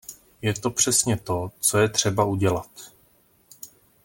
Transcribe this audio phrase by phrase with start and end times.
[0.41, 2.91] Je to přesně to, co je třeba udělat.